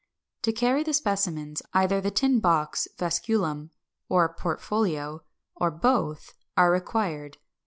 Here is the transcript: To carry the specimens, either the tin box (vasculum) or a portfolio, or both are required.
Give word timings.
To 0.41 0.51
carry 0.51 0.81
the 0.81 0.95
specimens, 0.95 1.61
either 1.75 2.01
the 2.01 2.09
tin 2.09 2.39
box 2.39 2.87
(vasculum) 2.97 3.69
or 4.09 4.25
a 4.25 4.33
portfolio, 4.33 5.21
or 5.55 5.69
both 5.69 6.33
are 6.57 6.71
required. 6.71 7.37